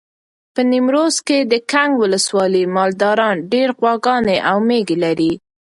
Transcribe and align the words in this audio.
په 0.53 0.61
نیمروز 0.71 1.15
کې 1.27 1.39
د 1.51 1.53
کنگ 1.71 1.91
ولسوالۍ 2.01 2.63
مالداران 2.75 3.35
ډېر 3.53 3.69
غواګانې 3.79 4.37
او 4.49 4.57
مېږې 4.67 4.97
لري. 5.05 5.31